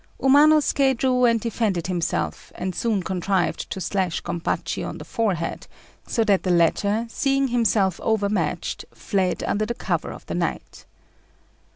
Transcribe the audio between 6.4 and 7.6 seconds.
the latter, seeing